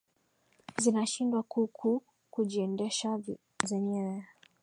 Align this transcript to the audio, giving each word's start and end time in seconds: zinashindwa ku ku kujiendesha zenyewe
zinashindwa 0.81 1.39
ku 1.51 1.59
ku 1.77 1.89
kujiendesha 2.33 3.09
zenyewe 3.69 4.19